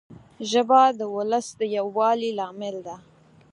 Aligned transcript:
ژبه 0.49 0.81
د 0.99 1.01
ولس 1.15 1.47
د 1.59 1.61
یووالي 1.77 2.31
لامل 2.39 2.75
ده 2.87 2.95